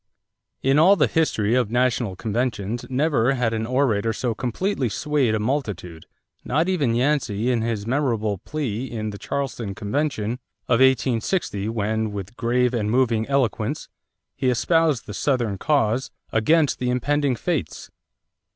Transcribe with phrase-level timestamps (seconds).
[0.35, 5.35] = In all the history of national conventions never had an orator so completely swayed
[5.35, 6.07] a multitude;
[6.43, 12.35] not even Yancey in his memorable plea in the Charleston convention of 1860 when, with
[12.35, 13.89] grave and moving eloquence,
[14.35, 17.91] he espoused the Southern cause against the impending fates.